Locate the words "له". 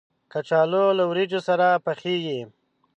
0.97-1.03